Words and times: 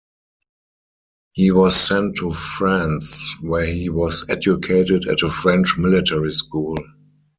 He 1.33 1.51
was 1.51 1.75
sent 1.75 2.15
to 2.17 2.31
France 2.33 3.35
where 3.39 3.67
he 3.67 3.89
was 3.89 4.31
educated 4.31 5.05
at 5.07 5.21
a 5.21 5.29
French 5.29 5.77
military 5.77 6.33
school. 6.33 6.75